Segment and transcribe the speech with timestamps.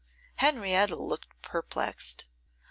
[0.37, 2.25] Henrietta looked perplexed.